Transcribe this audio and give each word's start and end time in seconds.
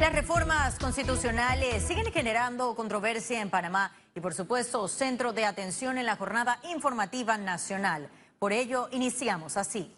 Las 0.00 0.14
reformas 0.14 0.78
constitucionales 0.78 1.84
siguen 1.86 2.10
generando 2.10 2.74
controversia 2.74 3.42
en 3.42 3.50
Panamá 3.50 3.94
y 4.14 4.20
por 4.20 4.32
supuesto 4.32 4.88
centro 4.88 5.34
de 5.34 5.44
atención 5.44 5.98
en 5.98 6.06
la 6.06 6.16
jornada 6.16 6.58
informativa 6.72 7.36
nacional. 7.36 8.08
Por 8.38 8.54
ello 8.54 8.88
iniciamos 8.92 9.58
así. 9.58 9.94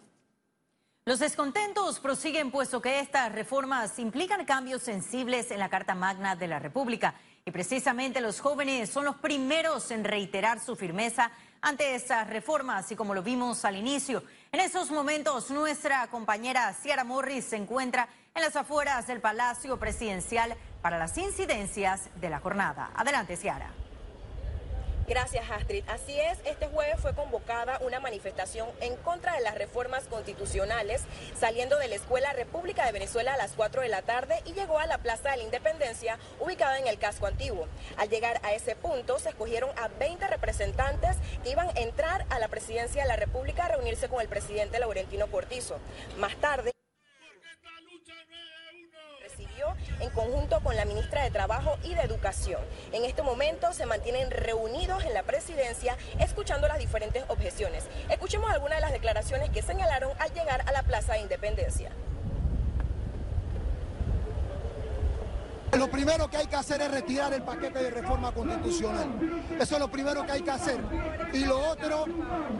Los 1.05 1.19
descontentos 1.19 2.01
prosiguen 2.01 2.51
puesto 2.51 2.81
que 2.81 2.99
estas 2.99 3.31
reformas 3.31 3.97
implican 3.97 4.43
cambios 4.43 4.81
sensibles 4.81 5.51
en 5.51 5.59
la 5.59 5.69
Carta 5.69 5.95
Magna 5.95 6.35
de 6.35 6.49
la 6.49 6.59
República 6.59 7.15
y 7.45 7.51
precisamente 7.51 8.19
los 8.19 8.41
jóvenes 8.41 8.89
son 8.89 9.05
los 9.05 9.15
primeros 9.15 9.89
en 9.89 10.03
reiterar 10.03 10.59
su 10.59 10.75
firmeza 10.75 11.31
ante 11.61 11.95
estas 11.95 12.29
reformas 12.29 12.91
y 12.91 12.97
como 12.97 13.13
lo 13.13 13.23
vimos 13.23 13.63
al 13.63 13.77
inicio, 13.77 14.21
en 14.51 14.59
esos 14.59 14.91
momentos 14.91 15.49
nuestra 15.49 16.05
compañera 16.07 16.73
Ciara 16.73 17.05
Morris 17.05 17.45
se 17.45 17.55
encuentra 17.55 18.09
en 18.35 18.41
las 18.41 18.55
afueras 18.55 19.05
del 19.05 19.21
Palacio 19.21 19.77
Presidencial 19.77 20.55
para 20.81 20.97
las 20.97 21.15
incidencias 21.19 22.09
de 22.15 22.31
la 22.31 22.39
jornada. 22.39 22.89
Adelante, 22.95 23.37
Ciara. 23.37 23.69
Gracias, 25.07 25.51
Astrid. 25.51 25.83
Así 25.87 26.19
es, 26.19 26.39
este 26.43 26.65
jueves 26.67 26.99
fue 26.99 27.13
convocada 27.13 27.77
una 27.85 27.99
manifestación 27.99 28.67
en 28.81 28.95
contra 28.95 29.35
de 29.35 29.41
las 29.41 29.53
reformas 29.53 30.05
constitucionales, 30.05 31.03
saliendo 31.39 31.77
de 31.77 31.89
la 31.89 31.95
Escuela 31.95 32.33
República 32.33 32.87
de 32.87 32.91
Venezuela 32.91 33.35
a 33.35 33.37
las 33.37 33.51
4 33.51 33.83
de 33.83 33.89
la 33.89 34.01
tarde 34.01 34.41
y 34.45 34.53
llegó 34.53 34.79
a 34.79 34.87
la 34.87 34.97
Plaza 34.97 35.29
de 35.29 35.37
la 35.37 35.43
Independencia, 35.43 36.17
ubicada 36.39 36.79
en 36.79 36.87
el 36.87 36.97
casco 36.97 37.27
antiguo. 37.27 37.67
Al 37.97 38.09
llegar 38.09 38.39
a 38.41 38.53
ese 38.53 38.75
punto, 38.75 39.19
se 39.19 39.29
escogieron 39.29 39.69
a 39.77 39.89
20 39.89 40.25
representantes 40.25 41.17
que 41.43 41.51
iban 41.51 41.67
a 41.67 41.79
entrar 41.81 42.25
a 42.31 42.39
la 42.39 42.47
presidencia 42.47 43.03
de 43.03 43.09
la 43.09 43.15
República 43.15 43.65
a 43.65 43.67
reunirse 43.67 44.09
con 44.09 44.21
el 44.21 44.27
presidente 44.27 44.79
Laurentino 44.79 45.27
Cortizo. 45.27 45.77
Más 46.17 46.35
tarde, 46.37 46.72
en 50.03 50.09
conjunto 50.09 50.59
con 50.59 50.75
la 50.75 50.85
ministra 50.85 51.23
de 51.23 51.31
Trabajo 51.31 51.77
y 51.83 51.95
de 51.95 52.01
Educación. 52.01 52.61
En 52.91 53.05
este 53.05 53.23
momento 53.23 53.71
se 53.73 53.85
mantienen 53.85 54.29
reunidos 54.31 55.03
en 55.05 55.13
la 55.13 55.23
presidencia 55.23 55.97
escuchando 56.19 56.67
las 56.67 56.77
diferentes 56.77 57.23
objeciones. 57.29 57.85
Escuchemos 58.09 58.51
algunas 58.51 58.77
de 58.77 58.81
las 58.81 58.91
declaraciones 58.91 59.49
que 59.49 59.61
señalaron 59.61 60.11
al 60.19 60.33
llegar 60.33 60.63
a 60.67 60.71
la 60.71 60.83
Plaza 60.83 61.13
de 61.13 61.21
Independencia. 61.21 61.89
Lo 65.77 65.89
primero 65.89 66.29
que 66.29 66.37
hay 66.37 66.47
que 66.47 66.55
hacer 66.55 66.81
es 66.81 66.91
retirar 66.91 67.33
el 67.33 67.41
paquete 67.41 67.83
de 67.83 67.89
reforma 67.89 68.31
constitucional. 68.31 69.07
Eso 69.59 69.75
es 69.75 69.79
lo 69.79 69.89
primero 69.89 70.25
que 70.25 70.31
hay 70.31 70.41
que 70.41 70.51
hacer. 70.51 70.79
Y 71.33 71.45
lo 71.45 71.59
otro, 71.69 72.05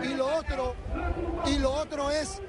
y 0.04 0.08
lo 0.16 0.36
otro, 0.36 0.76
y 1.46 1.60
lo 1.60 1.72
otro 1.72 2.10
es 2.10 2.42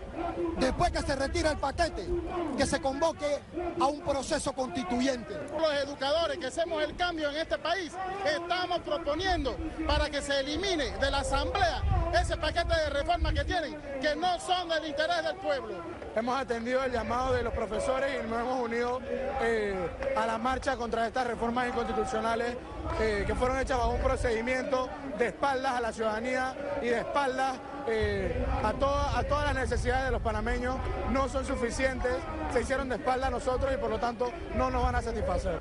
después 0.59 0.91
que 0.91 1.03
se 1.03 1.17
retira 1.17 1.51
el 1.51 1.59
paquete, 1.59 2.09
que 2.57 2.67
se 2.67 2.81
convoque 2.81 3.41
a 3.81 3.87
un 3.87 4.01
proceso 4.01 4.53
constituyente. 4.53 5.35
Los 5.59 5.73
educadores 5.75 6.39
que 6.39 6.47
hacemos 6.47 6.83
el 6.83 6.97
cambio 6.97 7.31
en 7.31 7.37
este 7.37 7.59
país, 7.59 7.93
estamos 8.25 8.81
proponiendo 8.81 9.57
para 9.87 10.09
que 10.09 10.23
se 10.23 10.41
elimine 10.41 10.93
de 10.99 11.11
la 11.11 11.19
Asamblea 11.19 11.83
ese 12.21 12.37
paquete 12.37 12.75
de 12.75 12.91
reformas 12.91 13.33
que 13.33 13.45
tienen, 13.45 13.77
que 14.01 14.15
no 14.17 14.39
son 14.39 14.69
del 14.69 14.87
interés 14.87 15.25
del 15.25 15.37
pueblo. 15.37 15.83
Hemos 16.17 16.39
atendido 16.39 16.85
el 16.85 16.93
llamado 16.93 17.33
de 17.33 17.43
los 17.43 17.53
profesores 17.53 18.09
y 18.15 18.29
nos 18.29 18.41
hemos 18.41 18.61
unido 18.61 19.01
eh, 19.43 19.75
a 20.17 20.27
la 20.27 20.39
marcha 20.39 20.77
contra 20.77 21.09
estas 21.09 21.27
reformas 21.27 21.67
inconstitucionales 21.67 22.57
eh, 23.01 23.25
que 23.27 23.35
fueron 23.35 23.59
hechas 23.59 23.79
bajo 23.79 23.91
un 23.91 24.01
procedimiento 24.01 24.89
de 25.19 25.27
espaldas 25.27 25.73
a 25.73 25.81
la 25.81 25.93
ciudadanía 25.93 26.55
y 26.83 26.87
de 26.87 26.99
espaldas 27.01 27.59
eh, 27.89 28.47
a, 28.63 28.69
a 28.69 29.25
todas 29.25 29.45
las 29.45 29.55
necesidades 29.57 30.05
de 30.05 30.11
los 30.13 30.23
panameños 30.23 30.77
no 31.11 31.29
son 31.29 31.45
suficientes, 31.45 32.13
se 32.53 32.61
hicieron 32.61 32.89
de 32.89 32.95
espalda 32.95 33.27
a 33.27 33.31
nosotros 33.31 33.73
y 33.75 33.77
por 33.77 33.91
lo 33.91 33.99
tanto 33.99 34.31
no 34.55 34.71
nos 34.71 34.85
van 34.85 34.95
a 34.95 35.03
satisfacer. 35.03 35.61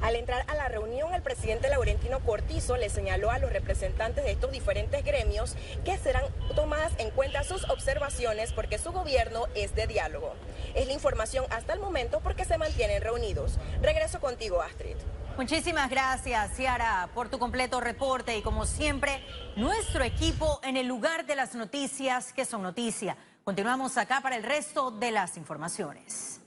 Al 0.00 0.14
entrar 0.14 0.44
a 0.48 0.54
la 0.54 0.68
reunión, 0.68 1.12
el 1.12 1.22
presidente 1.22 1.68
Laurentino 1.68 2.20
Cortizo 2.20 2.76
le 2.76 2.88
señaló 2.88 3.30
a 3.30 3.38
los 3.38 3.52
representantes 3.52 4.24
de 4.24 4.30
estos 4.30 4.52
diferentes 4.52 5.04
gremios 5.04 5.56
que 5.84 5.98
serán 5.98 6.24
tomadas 6.54 6.92
en 6.98 7.10
cuenta 7.10 7.42
sus 7.42 7.68
observaciones 7.68 8.52
porque 8.52 8.78
su 8.78 8.92
gobierno 8.92 9.46
es 9.54 9.74
de 9.74 9.86
diálogo. 9.88 10.34
Es 10.74 10.86
la 10.86 10.92
información 10.92 11.44
hasta 11.50 11.72
el 11.72 11.80
momento 11.80 12.20
porque 12.20 12.44
se 12.44 12.58
mantienen 12.58 13.02
reunidos. 13.02 13.58
Regreso 13.82 14.20
contigo, 14.20 14.62
Astrid. 14.62 14.96
Muchísimas 15.36 15.90
gracias, 15.90 16.54
Ciara, 16.56 17.10
por 17.14 17.28
tu 17.28 17.38
completo 17.38 17.80
reporte 17.80 18.36
y 18.36 18.42
como 18.42 18.66
siempre, 18.66 19.22
nuestro 19.56 20.04
equipo 20.04 20.60
en 20.62 20.76
el 20.76 20.86
lugar 20.86 21.26
de 21.26 21.36
las 21.36 21.54
noticias 21.54 22.32
que 22.32 22.44
son 22.44 22.62
noticia. 22.62 23.16
Continuamos 23.44 23.96
acá 23.96 24.20
para 24.20 24.36
el 24.36 24.42
resto 24.42 24.90
de 24.90 25.10
las 25.10 25.36
informaciones. 25.36 26.37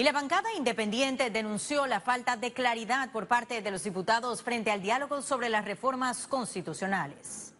Y 0.00 0.02
la 0.02 0.12
bancada 0.12 0.48
independiente 0.56 1.28
denunció 1.28 1.86
la 1.86 2.00
falta 2.00 2.34
de 2.34 2.54
claridad 2.54 3.12
por 3.12 3.26
parte 3.26 3.60
de 3.60 3.70
los 3.70 3.84
diputados 3.84 4.42
frente 4.42 4.70
al 4.70 4.80
diálogo 4.80 5.20
sobre 5.20 5.50
las 5.50 5.66
reformas 5.66 6.26
constitucionales. 6.26 7.52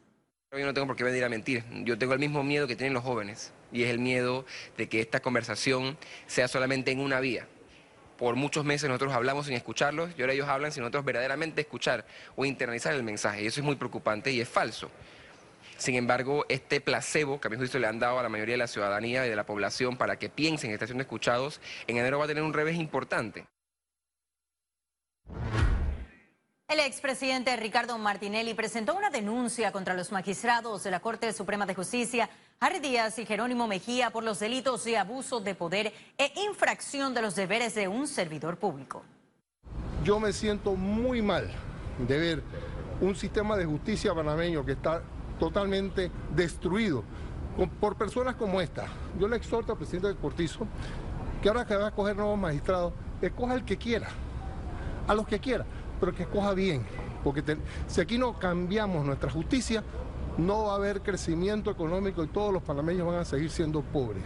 Yo 0.51 0.65
no 0.65 0.73
tengo 0.73 0.87
por 0.87 0.97
qué 0.97 1.05
venir 1.05 1.23
a 1.23 1.29
mentir. 1.29 1.63
Yo 1.85 1.99
tengo 1.99 2.15
el 2.15 2.19
mismo 2.19 2.43
miedo 2.43 2.67
que 2.67 2.77
tienen 2.77 2.95
los 2.95 3.05
jóvenes 3.05 3.53
y 3.71 3.83
es 3.83 3.91
el 3.91 3.99
miedo 3.99 4.47
de 4.79 4.89
que 4.89 5.03
esta 5.03 5.21
conversación 5.21 5.99
sea 6.27 6.49
solamente 6.49 6.91
en 6.93 7.01
una 7.01 7.21
vía. 7.21 7.47
Por 8.17 8.37
muchos 8.37 8.65
meses 8.65 8.89
nosotros 8.89 9.13
hablamos 9.13 9.45
sin 9.45 9.55
escucharlos 9.55 10.09
y 10.17 10.23
ahora 10.23 10.33
ellos 10.33 10.49
hablan 10.49 10.73
sin 10.73 10.81
nosotros 10.81 11.05
verdaderamente 11.05 11.61
escuchar 11.61 12.07
o 12.37 12.47
internalizar 12.47 12.95
el 12.95 13.03
mensaje. 13.03 13.43
Y 13.43 13.49
eso 13.49 13.61
es 13.61 13.67
muy 13.67 13.77
preocupante 13.77 14.33
y 14.33 14.41
es 14.41 14.49
falso. 14.49 14.91
Sin 15.81 15.95
embargo, 15.95 16.45
este 16.51 16.83
placebo 16.83 17.41
que 17.41 17.49
a 17.49 17.51
mi 17.51 17.57
juicio 17.57 17.81
le 17.81 17.87
han 17.87 17.99
dado 17.99 18.19
a 18.19 18.23
la 18.23 18.29
mayoría 18.29 18.53
de 18.53 18.59
la 18.59 18.67
ciudadanía 18.67 19.27
y 19.27 19.31
de 19.31 19.35
la 19.35 19.47
población 19.47 19.97
para 19.97 20.19
que 20.19 20.29
piensen 20.29 20.69
que 20.69 20.75
están 20.75 20.89
siendo 20.89 21.01
escuchados, 21.01 21.59
en 21.87 21.97
enero 21.97 22.19
va 22.19 22.27
a 22.27 22.29
tener 22.29 22.43
un 22.43 22.53
revés 22.53 22.77
importante. 22.77 23.47
El 26.69 26.81
expresidente 26.81 27.57
Ricardo 27.57 27.97
Martinelli 27.97 28.53
presentó 28.53 28.95
una 28.95 29.09
denuncia 29.09 29.73
contra 29.73 29.95
los 29.95 30.13
magistrados 30.13 30.85
de 30.85 30.91
la 30.91 31.01
Corte 31.01 31.33
Suprema 31.33 31.65
de 31.65 31.75
Justicia, 31.75 32.29
Harry 32.61 32.81
Díaz 32.81 33.19
y 33.19 33.25
Jerónimo 33.25 33.67
Mejía, 33.67 34.11
por 34.11 34.23
los 34.23 34.39
delitos 34.39 34.85
de 34.85 34.99
abuso 34.99 35.41
de 35.41 35.55
poder 35.55 35.95
e 36.19 36.31
infracción 36.47 37.15
de 37.15 37.23
los 37.23 37.35
deberes 37.37 37.75
de 37.75 37.89
un 37.89 38.07
servidor 38.07 38.59
público. 38.59 39.03
Yo 40.05 40.21
me 40.21 40.35
siento 40.35 40.75
muy 40.75 41.23
mal 41.23 41.51
de 42.07 42.19
ver 42.19 42.43
un 43.01 43.17
sistema 43.17 43.57
de 43.57 43.65
justicia 43.65 44.15
panameño 44.15 44.63
que 44.63 44.73
está 44.73 45.03
totalmente 45.41 46.13
destruido 46.37 47.03
por 47.81 47.97
personas 47.97 48.37
como 48.37 48.61
esta. 48.61 48.87
Yo 49.19 49.27
le 49.27 49.37
exhorto 49.37 49.73
al 49.73 49.79
presidente 49.79 50.07
del 50.07 50.17
Cortizo 50.17 50.69
que 51.43 51.49
ahora 51.49 51.65
que 51.65 51.75
va 51.75 51.87
a 51.87 51.89
escoger 51.89 52.15
nuevos 52.15 52.39
magistrados, 52.39 52.93
escoja 53.21 53.55
el 53.55 53.65
que 53.65 53.77
quiera, 53.77 54.09
a 55.09 55.15
los 55.15 55.27
que 55.27 55.41
quiera, 55.41 55.65
pero 55.99 56.15
que 56.15 56.23
escoja 56.23 56.53
bien, 56.53 56.85
porque 57.25 57.43
si 57.87 58.01
aquí 58.01 58.19
no 58.19 58.39
cambiamos 58.39 59.05
nuestra 59.05 59.31
justicia, 59.31 59.83
no 60.37 60.65
va 60.65 60.73
a 60.73 60.77
haber 60.77 61.03
crecimiento 61.03 61.71
económico 61.71 62.23
y 62.23 62.29
todos 62.29 62.53
los 62.53 62.63
panameños 62.63 63.07
van 63.07 63.21
a 63.21 63.25
seguir 63.25 63.51
siendo 63.51 63.83
pobres. 63.83 64.25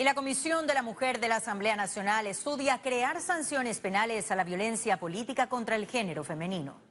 Y 0.00 0.04
la 0.04 0.14
Comisión 0.14 0.66
de 0.66 0.74
la 0.74 0.82
Mujer 0.82 1.18
de 1.18 1.28
la 1.28 1.36
Asamblea 1.36 1.74
Nacional 1.74 2.28
estudia 2.28 2.80
crear 2.82 3.20
sanciones 3.20 3.80
penales 3.80 4.30
a 4.30 4.36
la 4.36 4.44
violencia 4.44 4.98
política 4.98 5.48
contra 5.48 5.74
el 5.74 5.86
género 5.86 6.22
femenino. 6.22 6.87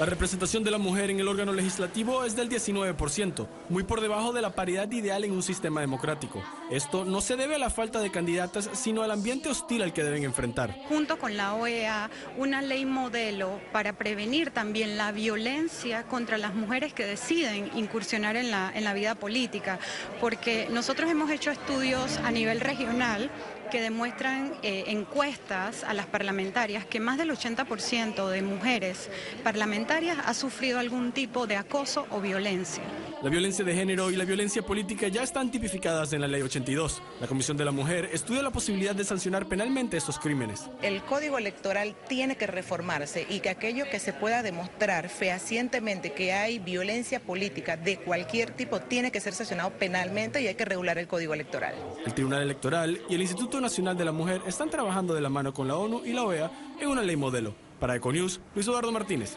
La 0.00 0.06
representación 0.06 0.64
de 0.64 0.70
la 0.70 0.78
mujer 0.78 1.10
en 1.10 1.20
el 1.20 1.28
órgano 1.28 1.52
legislativo 1.52 2.24
es 2.24 2.34
del 2.34 2.48
19%, 2.48 3.46
muy 3.68 3.82
por 3.82 4.00
debajo 4.00 4.32
de 4.32 4.40
la 4.40 4.54
paridad 4.54 4.90
ideal 4.90 5.24
en 5.24 5.32
un 5.32 5.42
sistema 5.42 5.82
democrático. 5.82 6.42
Esto 6.70 7.04
no 7.04 7.20
se 7.20 7.36
debe 7.36 7.56
a 7.56 7.58
la 7.58 7.68
falta 7.68 8.00
de 8.00 8.10
candidatas, 8.10 8.70
sino 8.72 9.02
al 9.02 9.10
ambiente 9.10 9.50
hostil 9.50 9.82
al 9.82 9.92
que 9.92 10.02
deben 10.02 10.24
enfrentar. 10.24 10.74
Junto 10.88 11.18
con 11.18 11.36
la 11.36 11.52
OEA, 11.52 12.08
una 12.38 12.62
ley 12.62 12.86
modelo 12.86 13.60
para 13.72 13.92
prevenir 13.92 14.52
también 14.52 14.96
la 14.96 15.12
violencia 15.12 16.04
contra 16.04 16.38
las 16.38 16.54
mujeres 16.54 16.94
que 16.94 17.04
deciden 17.04 17.70
incursionar 17.76 18.36
en 18.36 18.50
la, 18.50 18.72
en 18.74 18.84
la 18.84 18.94
vida 18.94 19.16
política, 19.16 19.78
porque 20.18 20.66
nosotros 20.70 21.10
hemos 21.10 21.30
hecho 21.30 21.50
estudios 21.50 22.16
a 22.24 22.30
nivel 22.30 22.60
regional 22.60 23.30
que 23.70 23.80
demuestran 23.80 24.52
eh, 24.62 24.84
encuestas 24.88 25.84
a 25.84 25.94
las 25.94 26.06
parlamentarias 26.06 26.84
que 26.84 26.98
más 26.98 27.18
del 27.18 27.30
80% 27.30 28.28
de 28.28 28.42
mujeres 28.42 29.08
parlamentarias 29.44 29.89
ha 30.24 30.34
sufrido 30.34 30.78
algún 30.78 31.10
tipo 31.10 31.48
de 31.48 31.56
acoso 31.56 32.06
o 32.10 32.20
violencia. 32.20 32.84
La 33.22 33.28
violencia 33.28 33.64
de 33.64 33.74
género 33.74 34.10
y 34.10 34.16
la 34.16 34.24
violencia 34.24 34.62
política 34.62 35.08
ya 35.08 35.24
están 35.24 35.50
tipificadas 35.50 36.12
en 36.12 36.20
la 36.20 36.28
Ley 36.28 36.42
82. 36.42 37.02
La 37.20 37.26
Comisión 37.26 37.56
de 37.56 37.64
la 37.64 37.72
Mujer 37.72 38.08
estudia 38.12 38.40
la 38.40 38.52
posibilidad 38.52 38.94
de 38.94 39.04
sancionar 39.04 39.46
penalmente 39.46 39.96
estos 39.96 40.18
crímenes. 40.18 40.70
El 40.80 41.02
Código 41.02 41.38
Electoral 41.38 41.96
tiene 42.08 42.36
que 42.36 42.46
reformarse 42.46 43.26
y 43.28 43.40
que 43.40 43.50
aquello 43.50 43.84
que 43.90 43.98
se 43.98 44.12
pueda 44.12 44.44
demostrar 44.44 45.08
fehacientemente 45.08 46.12
que 46.12 46.32
hay 46.32 46.60
violencia 46.60 47.18
política 47.18 47.76
de 47.76 47.98
cualquier 47.98 48.52
tipo 48.52 48.80
tiene 48.80 49.10
que 49.10 49.20
ser 49.20 49.34
sancionado 49.34 49.70
penalmente 49.70 50.40
y 50.40 50.46
hay 50.46 50.54
que 50.54 50.64
regular 50.64 50.96
el 50.98 51.08
Código 51.08 51.34
Electoral. 51.34 51.74
El 52.06 52.14
Tribunal 52.14 52.42
Electoral 52.42 53.02
y 53.08 53.16
el 53.16 53.22
Instituto 53.22 53.60
Nacional 53.60 53.98
de 53.98 54.04
la 54.04 54.12
Mujer 54.12 54.40
están 54.46 54.70
trabajando 54.70 55.14
de 55.14 55.20
la 55.20 55.28
mano 55.28 55.52
con 55.52 55.66
la 55.66 55.76
ONU 55.76 56.02
y 56.06 56.12
la 56.12 56.22
OEA 56.22 56.50
en 56.80 56.88
una 56.88 57.02
ley 57.02 57.16
modelo. 57.16 57.56
Para 57.80 57.96
Econews, 57.96 58.40
Luis 58.54 58.66
Eduardo 58.66 58.92
Martínez. 58.92 59.36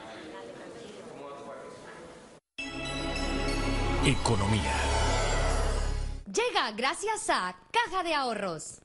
Economía. 4.06 4.74
Llega 6.26 6.72
gracias 6.76 7.30
a 7.30 7.56
Caja 7.72 8.04
de 8.04 8.14
Ahorros. 8.14 8.82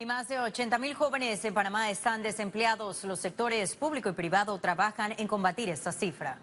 Y 0.00 0.04
más 0.04 0.26
de 0.26 0.40
80 0.40 0.78
mil 0.78 0.94
jóvenes 0.94 1.44
en 1.44 1.54
Panamá 1.54 1.88
están 1.90 2.24
desempleados. 2.24 3.04
Los 3.04 3.20
sectores 3.20 3.76
público 3.76 4.08
y 4.08 4.14
privado 4.14 4.58
trabajan 4.58 5.14
en 5.16 5.28
combatir 5.28 5.68
esta 5.68 5.92
cifra. 5.92 6.40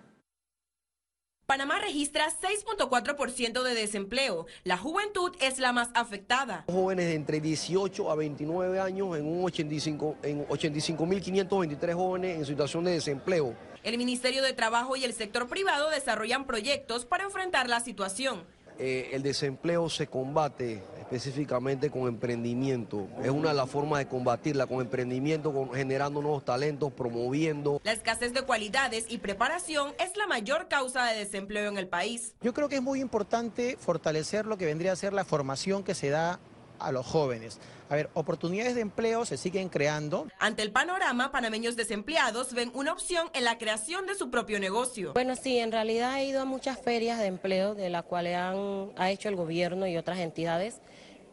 Panamá 1.46 1.78
registra 1.80 2.28
6.4% 2.30 3.64
de 3.64 3.74
desempleo. 3.76 4.46
La 4.64 4.78
juventud 4.78 5.36
es 5.42 5.60
la 5.60 5.74
más 5.74 5.90
afectada. 5.94 6.64
Jóvenes 6.72 7.08
de 7.08 7.16
entre 7.16 7.42
18 7.42 8.10
a 8.10 8.16
29 8.16 8.80
años 8.80 9.18
en 9.18 9.28
un 9.28 9.44
85 9.44 10.16
en 10.24 10.48
85.523 10.48 11.94
jóvenes 11.94 12.38
en 12.38 12.46
situación 12.46 12.86
de 12.86 12.92
desempleo. 12.92 13.71
El 13.84 13.98
Ministerio 13.98 14.44
de 14.44 14.54
Trabajo 14.54 14.96
y 14.96 15.04
el 15.04 15.14
sector 15.14 15.48
privado 15.48 15.90
desarrollan 15.90 16.46
proyectos 16.46 17.06
para 17.06 17.24
enfrentar 17.24 17.68
la 17.68 17.80
situación. 17.80 18.44
Eh, 18.78 19.10
el 19.14 19.24
desempleo 19.24 19.90
se 19.90 20.06
combate 20.06 20.84
específicamente 21.00 21.90
con 21.90 22.08
emprendimiento. 22.08 23.08
Es 23.24 23.32
una 23.32 23.50
de 23.50 23.56
las 23.56 23.70
formas 23.70 24.00
de 24.00 24.08
combatirla, 24.08 24.68
con 24.68 24.82
emprendimiento, 24.82 25.52
con, 25.52 25.74
generando 25.74 26.22
nuevos 26.22 26.46
talentos, 26.46 26.94
promoviendo. 26.94 27.82
La 27.84 27.92
escasez 27.92 28.34
de 28.34 28.44
cualidades 28.44 29.06
y 29.10 29.18
preparación 29.18 29.94
es 30.00 30.16
la 30.16 30.28
mayor 30.28 30.68
causa 30.68 31.06
de 31.06 31.18
desempleo 31.18 31.70
en 31.70 31.78
el 31.78 31.88
país. 31.88 32.36
Yo 32.42 32.54
creo 32.54 32.70
que 32.70 32.76
es 32.76 32.82
muy 32.82 33.02
importante 33.02 33.78
fortalecer 33.78 34.46
lo 34.46 34.58
que 34.58 34.66
vendría 34.68 34.92
a 34.92 34.96
ser 34.96 35.12
la 35.12 35.26
formación 35.26 35.84
que 35.84 35.96
se 35.96 36.10
da 36.10 36.40
a 36.82 36.92
los 36.92 37.06
jóvenes. 37.06 37.60
A 37.90 37.96
ver, 37.96 38.10
oportunidades 38.14 38.76
de 38.76 38.82
empleo 38.82 39.26
se 39.26 39.38
siguen 39.38 39.70
creando. 39.70 40.28
Ante 40.40 40.62
el 40.62 40.72
panorama, 40.72 41.32
panameños 41.32 41.76
desempleados 41.76 42.54
ven 42.54 42.72
una 42.74 42.94
opción 42.94 43.30
en 43.34 43.44
la 43.44 43.58
creación 43.58 44.06
de 44.06 44.16
su 44.16 44.30
propio 44.30 44.60
negocio. 44.60 45.14
Bueno, 45.14 45.36
sí, 45.36 45.58
en 45.58 45.72
realidad 45.72 46.18
he 46.20 46.26
ido 46.26 46.42
a 46.42 46.46
muchas 46.46 46.80
ferias 46.80 47.20
de 47.20 47.26
empleo 47.26 47.76
de 47.76 47.90
las 47.90 48.04
cuales 48.04 48.38
han, 48.38 48.92
ha 48.96 49.12
hecho 49.12 49.28
el 49.30 49.36
gobierno 49.36 49.88
y 49.88 49.98
otras 49.98 50.20
entidades, 50.20 50.80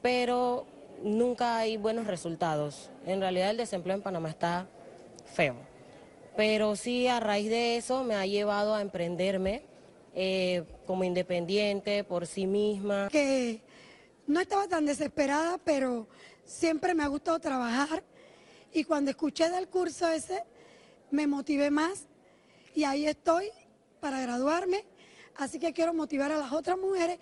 pero 0.02 0.66
nunca 1.02 1.58
hay 1.58 1.76
buenos 1.76 2.06
resultados. 2.06 2.90
En 3.06 3.20
realidad 3.20 3.50
el 3.50 3.56
desempleo 3.56 3.96
en 3.96 4.02
Panamá 4.02 4.28
está 4.28 4.66
feo. 5.32 5.54
Pero 6.36 6.76
sí, 6.76 7.08
a 7.08 7.20
raíz 7.20 7.50
de 7.50 7.76
eso 7.76 8.04
me 8.04 8.14
ha 8.14 8.26
llevado 8.26 8.74
a 8.74 8.80
emprenderme 8.80 9.62
eh, 10.14 10.64
como 10.86 11.04
independiente 11.04 12.04
por 12.04 12.26
sí 12.26 12.46
misma. 12.46 13.08
Que 13.10 13.60
no 14.28 14.40
estaba 14.40 14.68
tan 14.68 14.86
desesperada, 14.86 15.58
pero 15.58 16.06
siempre 16.44 16.94
me 16.94 17.02
ha 17.02 17.08
gustado 17.08 17.40
trabajar 17.40 18.04
y 18.72 18.84
cuando 18.84 19.10
escuché 19.10 19.50
del 19.50 19.68
curso 19.68 20.06
ese 20.08 20.44
me 21.10 21.26
motivé 21.26 21.70
más 21.70 22.06
y 22.74 22.84
ahí 22.84 23.06
estoy 23.06 23.50
para 24.00 24.20
graduarme. 24.20 24.84
Así 25.36 25.58
que 25.58 25.72
quiero 25.72 25.94
motivar 25.94 26.30
a 26.30 26.38
las 26.38 26.52
otras 26.52 26.76
mujeres 26.78 27.18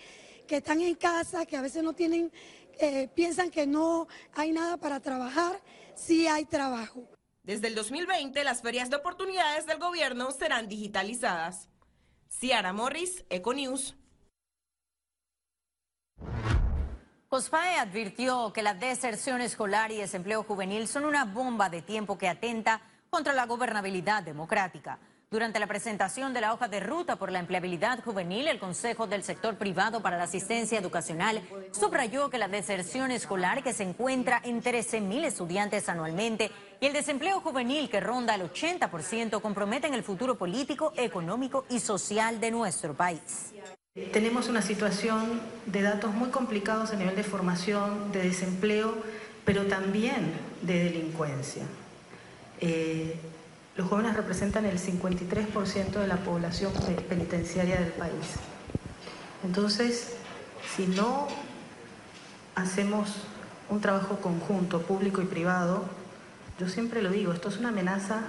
que 0.49 0.57
están 0.57 0.81
en 0.81 0.95
casa, 0.97 1.47
que 1.47 1.57
a 1.57 1.63
veces 1.63 1.83
no 1.83 1.93
tienen, 1.93 2.33
eh, 2.79 3.09
piensan 3.15 3.51
que 3.51 3.67
no 3.67 4.09
hay 4.35 4.51
nada 4.51 4.77
para 4.77 5.01
trabajar, 5.01 5.63
sí 5.95 6.27
hay 6.27 6.45
trabajo. 6.45 7.09
Desde 7.45 7.69
el 7.69 7.77
2020, 7.77 8.43
las 8.43 8.63
ferias 8.63 8.91
de 8.91 8.97
oportunidades 8.97 9.67
del 9.67 9.79
gobierno 9.79 10.33
serán 10.33 10.69
digitalizadas. 10.69 11.69
Ciara 12.29 12.73
Morris, 12.73 13.25
Econews. 13.31 13.95
COSPAE 17.29 17.79
advirtió 17.79 18.53
que 18.53 18.63
la 18.63 18.75
deserción 18.75 19.41
escolar 19.41 19.91
y 19.91 19.97
desempleo 19.97 20.45
juvenil 20.45 20.87
son 20.87 21.05
una 21.05 21.25
bomba 21.25 21.69
de 21.69 21.83
tiempo 21.83 22.17
que 22.17 22.29
atenta 22.29 22.81
contra 23.11 23.33
la 23.33 23.47
gobernabilidad 23.47 24.23
democrática. 24.23 25.01
Durante 25.29 25.59
la 25.59 25.67
presentación 25.67 26.33
de 26.33 26.41
la 26.41 26.55
hoja 26.55 26.69
de 26.69 26.79
ruta 26.79 27.17
por 27.17 27.33
la 27.33 27.41
empleabilidad 27.41 28.01
juvenil, 28.05 28.47
el 28.47 28.61
Consejo 28.61 29.09
del 29.09 29.25
Sector 29.25 29.57
Privado 29.57 30.01
para 30.01 30.17
la 30.17 30.23
Asistencia 30.23 30.79
Educacional 30.79 31.43
subrayó 31.73 32.31
que 32.31 32.39
la 32.39 32.47
deserción 32.47 33.11
escolar, 33.11 33.65
que 33.65 33.73
se 33.73 33.83
encuentra 33.83 34.41
en 34.45 34.63
13.000 34.63 35.25
estudiantes 35.25 35.89
anualmente, 35.89 36.53
y 36.81 36.87
el 36.87 36.93
desempleo 36.93 37.41
juvenil, 37.41 37.91
que 37.91 37.99
ronda 37.99 38.37
el 38.37 38.43
80%, 38.43 39.41
comprometen 39.41 39.95
el 39.95 40.05
futuro 40.05 40.39
político, 40.39 40.93
económico 40.97 41.65
y 41.71 41.81
social 41.81 42.39
de 42.39 42.53
nuestro 42.53 42.95
país. 42.95 43.53
Tenemos 44.13 44.49
una 44.49 44.61
situación 44.61 45.41
de 45.65 45.81
datos 45.81 46.13
muy 46.13 46.29
complicados 46.29 46.91
a 46.91 46.97
nivel 46.97 47.17
de 47.17 47.23
formación, 47.23 48.13
de 48.13 48.25
desempleo, 48.25 48.93
pero 49.47 49.65
también 49.65 50.35
de 50.61 50.85
delincuencia. 50.85 51.63
Eh, 52.61 53.19
los 53.75 53.89
jóvenes 53.89 54.15
representan 54.15 54.67
el 54.67 54.79
53% 54.79 55.93
de 55.93 56.07
la 56.07 56.17
población 56.17 56.75
penitenciaria 57.09 57.81
del 57.81 57.93
país. 57.93 58.35
Entonces, 59.43 60.17
si 60.77 60.87
no 60.89 61.29
hacemos 62.55 63.15
un 63.71 63.81
trabajo 63.81 64.19
conjunto, 64.19 64.83
público 64.83 65.23
y 65.23 65.25
privado, 65.25 65.87
yo 66.61 66.69
siempre 66.69 67.01
lo 67.01 67.09
digo, 67.09 67.33
esto 67.33 67.49
es 67.49 67.57
una 67.57 67.71
amenaza 67.71 68.25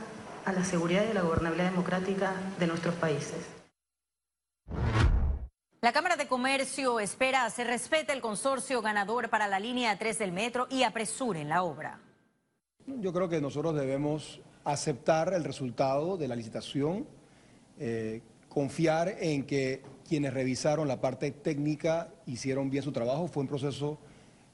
a 0.46 0.54
la 0.54 0.64
seguridad 0.64 1.04
y 1.06 1.12
a 1.12 1.14
la 1.14 1.24
gobernabilidad 1.24 1.72
democrática 1.72 2.32
de 2.58 2.68
nuestros 2.68 2.96
países. 2.96 3.57
La 5.80 5.94
Cámara 5.94 6.16
de 6.16 6.28
Comercio 6.28 7.00
espera 7.00 7.48
se 7.52 7.64
respete 7.64 8.12
el 8.12 8.20
consorcio 8.20 8.82
ganador 8.82 9.30
para 9.30 9.48
la 9.48 9.60
línea 9.60 9.96
3 9.96 10.18
del 10.18 10.32
metro 10.32 10.66
y 10.72 10.82
apresuren 10.82 11.50
la 11.50 11.62
obra. 11.62 12.00
Yo 12.88 13.14
creo 13.14 13.30
que 13.30 13.40
nosotros 13.40 13.76
debemos 13.76 14.42
aceptar 14.64 15.36
el 15.36 15.44
resultado 15.44 16.18
de 16.18 16.28
la 16.28 16.36
licitación, 16.36 17.06
eh, 17.78 18.24
confiar 18.50 19.18
en 19.20 19.46
que 19.46 19.84
quienes 20.10 20.34
revisaron 20.34 20.88
la 20.88 21.00
parte 21.00 21.30
técnica 21.30 22.10
hicieron 22.26 22.72
bien 22.72 22.82
su 22.82 22.92
trabajo. 22.92 23.28
Fue 23.28 23.44
un 23.44 23.48
proceso 23.48 24.00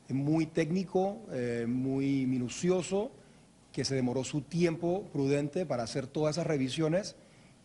muy 0.10 0.46
técnico, 0.46 1.22
eh, 1.32 1.66
muy 1.70 2.26
minucioso, 2.26 3.12
que 3.72 3.86
se 3.86 3.96
demoró 3.96 4.26
su 4.26 4.42
tiempo 4.42 5.06
prudente 5.14 5.66
para 5.66 5.84
hacer 5.84 6.06
todas 6.06 6.36
esas 6.36 6.48
revisiones 6.48 7.16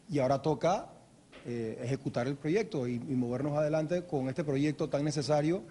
y 0.09 0.21
ahora 0.21 0.43
toca 0.43 0.93
eh, 1.46 1.79
ejecutar 1.82 2.26
el 2.26 2.37
proyecto 2.37 2.87
y, 2.87 2.99
movernos 2.99 3.56
adelante 3.56 4.05
con 4.05 4.29
este 4.29 4.44
proyecto 4.44 4.88
tan 4.88 5.05
necesario 5.05 5.62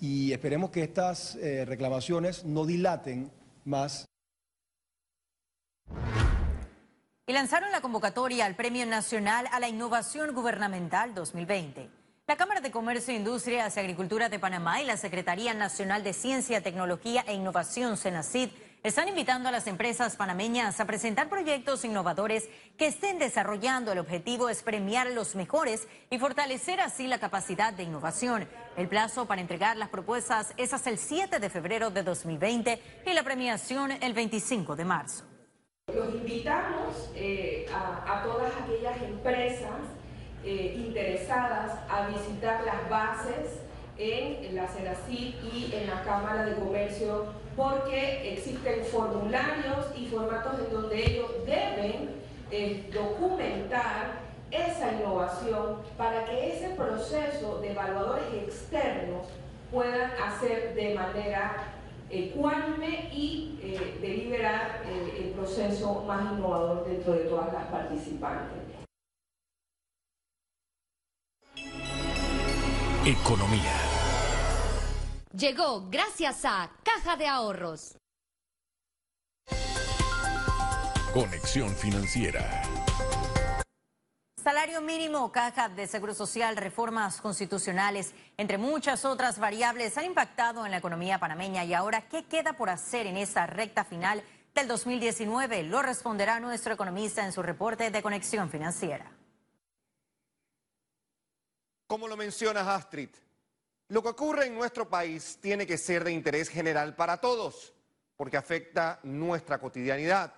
y 0.00 0.32
esperemos 0.32 0.70
que 0.70 0.82
estas 0.82 1.36
eh, 1.36 1.64
reclamaciones 1.64 2.44
no 2.44 2.66
dilaten 2.66 3.30
más. 3.64 4.06
Y 7.26 7.32
lanzaron 7.32 7.72
la 7.72 7.80
convocatoria 7.80 8.46
al 8.46 8.54
Premio 8.54 8.86
Nacional 8.86 9.48
a 9.50 9.58
la 9.58 9.68
Innovación 9.68 10.34
Gubernamental 10.34 11.14
2020. 11.14 11.90
La 12.28 12.36
Cámara 12.36 12.60
de 12.60 12.72
Comercio, 12.72 13.14
Industrias 13.14 13.76
y 13.76 13.80
Agricultura 13.80 14.28
de 14.28 14.38
Panamá 14.38 14.82
y 14.82 14.84
la 14.84 14.96
Secretaría 14.96 15.54
Nacional 15.54 16.02
de 16.02 16.12
Ciencia, 16.12 16.60
Tecnología 16.60 17.24
e 17.26 17.34
Innovación, 17.34 17.96
CENACID, 17.96 18.50
están 18.86 19.08
invitando 19.08 19.48
a 19.48 19.52
las 19.52 19.66
empresas 19.66 20.14
panameñas 20.14 20.78
a 20.78 20.84
presentar 20.84 21.28
proyectos 21.28 21.84
innovadores 21.84 22.48
que 22.78 22.86
estén 22.86 23.18
desarrollando. 23.18 23.90
El 23.90 23.98
objetivo 23.98 24.48
es 24.48 24.62
premiar 24.62 25.08
a 25.08 25.10
los 25.10 25.34
mejores 25.34 25.88
y 26.08 26.20
fortalecer 26.20 26.80
así 26.80 27.08
la 27.08 27.18
capacidad 27.18 27.72
de 27.72 27.82
innovación. 27.82 28.48
El 28.76 28.86
plazo 28.86 29.26
para 29.26 29.40
entregar 29.40 29.76
las 29.76 29.88
propuestas 29.88 30.54
es 30.56 30.72
hasta 30.72 30.90
el 30.90 30.98
7 30.98 31.40
de 31.40 31.50
febrero 31.50 31.90
de 31.90 32.04
2020 32.04 32.80
y 33.04 33.12
la 33.12 33.24
premiación 33.24 33.90
el 33.90 34.14
25 34.14 34.76
de 34.76 34.84
marzo. 34.84 35.24
Los 35.92 36.14
invitamos 36.14 37.10
eh, 37.16 37.66
a, 37.74 38.22
todas 38.22 38.52
aquellas 38.62 39.02
empresas 39.02 39.80
eh, 40.44 40.76
interesadas 40.78 41.76
a 41.90 42.06
visitar 42.06 42.62
las 42.64 42.88
bases 42.88 43.62
en 43.98 44.54
la 44.54 44.68
CENACID 44.68 45.34
y 45.42 45.70
en 45.74 45.88
la 45.88 46.04
Cámara 46.04 46.44
de 46.44 46.54
Comercio 46.54 47.45
porque 47.56 48.34
existen 48.34 48.84
formularios 48.84 49.86
y 49.96 50.06
formatos 50.06 50.60
en 50.60 50.72
donde 50.72 51.10
ellos 51.10 51.30
deben 51.46 52.10
eh, 52.50 52.90
documentar 52.92 54.26
esa 54.50 54.92
innovación 54.92 55.78
para 55.96 56.24
que 56.26 56.54
ese 56.54 56.68
proceso 56.74 57.58
de 57.60 57.72
evaluadores 57.72 58.24
externos 58.34 59.26
puedan 59.72 60.10
hacer 60.22 60.74
de 60.74 60.94
manera 60.94 61.72
ecuánime 62.10 63.08
y 63.12 63.58
eh, 63.62 63.98
deliberar 64.00 64.82
eh, 64.86 65.24
el 65.24 65.30
proceso 65.30 66.04
más 66.06 66.32
innovador 66.32 66.86
dentro 66.86 67.14
de 67.14 67.20
todas 67.20 67.52
las 67.52 67.64
participantes. 67.64 68.58
Economía. 73.04 73.85
Llegó 75.36 75.86
gracias 75.90 76.46
a 76.46 76.70
Caja 76.82 77.14
de 77.16 77.26
Ahorros. 77.26 77.98
Conexión 81.12 81.76
Financiera. 81.76 82.62
Salario 84.42 84.80
mínimo, 84.80 85.30
caja 85.32 85.68
de 85.68 85.86
seguro 85.88 86.14
social, 86.14 86.56
reformas 86.56 87.20
constitucionales, 87.20 88.14
entre 88.38 88.56
muchas 88.56 89.04
otras 89.04 89.38
variables, 89.38 89.98
han 89.98 90.06
impactado 90.06 90.64
en 90.64 90.70
la 90.70 90.78
economía 90.78 91.18
panameña. 91.18 91.64
Y 91.64 91.74
ahora, 91.74 92.08
¿qué 92.08 92.24
queda 92.24 92.54
por 92.54 92.70
hacer 92.70 93.06
en 93.06 93.18
esa 93.18 93.46
recta 93.46 93.84
final 93.84 94.22
del 94.54 94.68
2019? 94.68 95.64
Lo 95.64 95.82
responderá 95.82 96.40
nuestro 96.40 96.72
economista 96.72 97.26
en 97.26 97.32
su 97.32 97.42
reporte 97.42 97.90
de 97.90 98.02
Conexión 98.02 98.48
Financiera. 98.48 99.12
Como 101.86 102.08
lo 102.08 102.16
mencionas, 102.16 102.66
Astrid, 102.66 103.10
Lo 103.88 104.02
que 104.02 104.08
ocurre 104.08 104.46
en 104.46 104.54
nuestro 104.56 104.88
país 104.88 105.38
tiene 105.40 105.64
que 105.64 105.78
ser 105.78 106.02
de 106.02 106.10
interés 106.10 106.48
general 106.48 106.96
para 106.96 107.18
todos, 107.18 107.72
porque 108.16 108.36
afecta 108.36 108.98
nuestra 109.04 109.58
cotidianidad. 109.58 110.34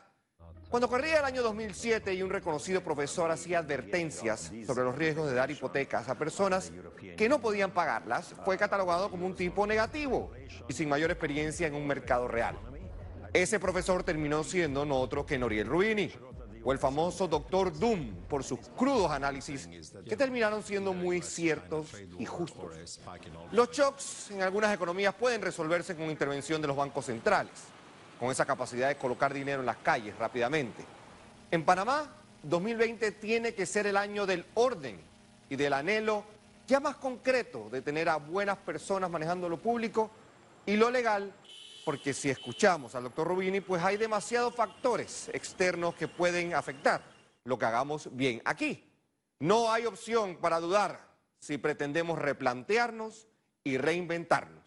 Cuando 0.68 0.86
corría 0.86 1.20
el 1.20 1.24
año 1.24 1.42
2007 1.42 2.12
y 2.12 2.22
un 2.22 2.28
reconocido 2.28 2.82
profesor 2.82 3.30
hacía 3.30 3.60
advertencias 3.60 4.52
sobre 4.66 4.84
los 4.84 4.94
riesgos 4.94 5.30
de 5.30 5.34
dar 5.34 5.50
hipotecas 5.50 6.10
a 6.10 6.18
personas 6.18 6.70
que 7.16 7.26
no 7.26 7.40
podían 7.40 7.70
pagarlas, 7.70 8.34
fue 8.44 8.58
catalogado 8.58 9.10
como 9.10 9.24
un 9.24 9.34
tipo 9.34 9.66
negativo 9.66 10.30
y 10.68 10.74
sin 10.74 10.90
mayor 10.90 11.10
experiencia 11.10 11.66
en 11.66 11.74
un 11.74 11.86
mercado 11.86 12.28
real. 12.28 12.58
Ese 13.32 13.58
profesor 13.58 14.04
terminó 14.04 14.44
siendo 14.44 14.84
no 14.84 15.00
otro 15.00 15.24
que 15.24 15.38
Noriel 15.38 15.68
Rubini, 15.68 16.12
o 16.68 16.72
el 16.72 16.78
famoso 16.78 17.26
Doctor 17.26 17.72
Doom, 17.78 18.14
por 18.28 18.44
sus 18.44 18.58
crudos 18.76 19.10
análisis 19.10 19.66
que 20.06 20.16
terminaron 20.18 20.62
siendo 20.62 20.92
muy 20.92 21.22
ciertos 21.22 21.86
y 22.18 22.26
justos. 22.26 23.00
Los 23.52 23.70
shocks 23.70 24.32
en 24.32 24.42
algunas 24.42 24.74
economías 24.74 25.14
pueden 25.14 25.40
resolverse 25.40 25.96
con 25.96 26.10
intervención 26.10 26.60
de 26.60 26.68
los 26.68 26.76
bancos 26.76 27.06
centrales 27.06 27.54
con 28.20 28.30
esa 28.30 28.44
capacidad 28.44 28.88
de 28.88 28.96
colocar 28.96 29.32
dinero 29.32 29.60
en 29.60 29.66
las 29.66 29.78
calles 29.78 30.14
rápidamente. 30.18 30.84
En 31.50 31.64
Panamá, 31.64 32.12
2020 32.42 33.12
tiene 33.12 33.54
que 33.54 33.64
ser 33.64 33.86
el 33.86 33.96
año 33.96 34.26
del 34.26 34.44
orden 34.52 35.00
y 35.48 35.56
del 35.56 35.72
anhelo 35.72 36.22
ya 36.66 36.80
más 36.80 36.96
concreto 36.96 37.70
de 37.70 37.80
tener 37.80 38.10
a 38.10 38.16
buenas 38.16 38.58
personas 38.58 39.08
manejando 39.10 39.48
lo 39.48 39.56
público 39.56 40.10
y 40.66 40.76
lo 40.76 40.90
legal, 40.90 41.32
porque 41.88 42.12
si 42.12 42.28
escuchamos 42.28 42.94
al 42.94 43.04
doctor 43.04 43.26
Rubini, 43.26 43.62
pues 43.62 43.82
hay 43.82 43.96
demasiados 43.96 44.54
factores 44.54 45.30
externos 45.32 45.94
que 45.94 46.06
pueden 46.06 46.52
afectar 46.52 47.02
lo 47.44 47.58
que 47.58 47.64
hagamos 47.64 48.14
bien 48.14 48.42
aquí. 48.44 48.84
No 49.38 49.72
hay 49.72 49.86
opción 49.86 50.36
para 50.36 50.60
dudar 50.60 51.08
si 51.38 51.56
pretendemos 51.56 52.18
replantearnos 52.18 53.26
y 53.64 53.78
reinventarnos. 53.78 54.62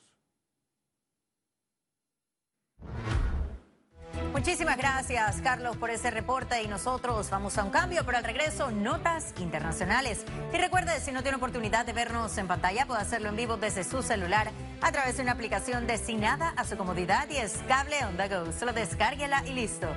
Muchísimas 4.41 4.75
gracias, 4.75 5.39
Carlos, 5.43 5.77
por 5.77 5.91
ese 5.91 6.09
reporte 6.09 6.63
y 6.63 6.67
nosotros 6.67 7.29
vamos 7.29 7.59
a 7.59 7.63
un 7.63 7.69
cambio, 7.69 8.03
pero 8.03 8.17
al 8.17 8.23
regreso, 8.23 8.71
notas 8.71 9.35
internacionales. 9.37 10.25
Y 10.51 10.57
recuerde, 10.57 10.99
si 10.99 11.11
no 11.11 11.21
tiene 11.21 11.37
oportunidad 11.37 11.85
de 11.85 11.93
vernos 11.93 12.35
en 12.39 12.47
pantalla, 12.47 12.87
puede 12.87 13.01
hacerlo 13.01 13.29
en 13.29 13.35
vivo 13.35 13.57
desde 13.57 13.83
su 13.83 14.01
celular 14.01 14.49
a 14.81 14.91
través 14.91 15.17
de 15.17 15.21
una 15.21 15.33
aplicación 15.33 15.85
destinada 15.85 16.55
a 16.57 16.65
su 16.65 16.75
comodidad 16.75 17.29
y 17.29 17.37
es 17.37 17.59
Cable 17.67 17.97
on 18.03 18.17
Go. 18.17 18.51
Solo 18.51 18.73
descárguela 18.73 19.43
y 19.45 19.53
listo. 19.53 19.87